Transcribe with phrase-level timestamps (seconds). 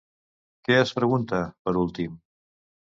[0.69, 2.21] Què es pregunta, per últim?